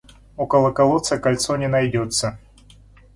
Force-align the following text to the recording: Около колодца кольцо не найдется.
Около 0.37 0.71
колодца 0.73 1.19
кольцо 1.19 1.57
не 1.57 1.67
найдется. 1.67 2.37